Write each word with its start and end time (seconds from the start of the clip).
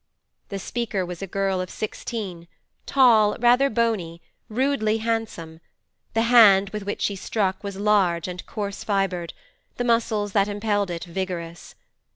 The 0.49 0.57
speaker 0.57 1.05
was 1.05 1.21
a 1.21 1.27
girl 1.27 1.61
of 1.61 1.69
sixteen, 1.69 2.47
tall, 2.87 3.37
rather 3.39 3.69
bony, 3.69 4.19
rudely 4.49 4.97
handsome; 4.97 5.59
the 6.15 6.23
hand 6.23 6.71
with 6.71 6.81
which 6.87 7.01
she 7.03 7.15
struck 7.15 7.63
was 7.63 7.77
large 7.77 8.27
and 8.27 8.43
coarse 8.47 8.83
fibred, 8.83 9.31
the 9.77 9.83
muscles 9.83 10.31
that 10.31 10.47
impelled 10.47 10.89
it 10.89 11.03
vigorous. 11.03 11.75